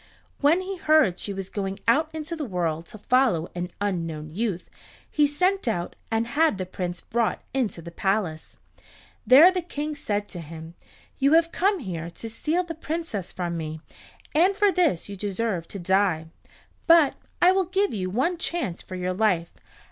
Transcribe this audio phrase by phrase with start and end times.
[0.39, 4.67] When he heard she was going out into the world to follow an unknown youth,
[5.11, 8.57] he sent out and had the Prince brought into the palace.
[9.27, 10.73] There the King said to him,
[11.19, 13.79] "You have come here to steal the Princess from me,
[14.33, 16.29] and for this you deserve to die.
[16.87, 19.51] But I will give you one chance for your life.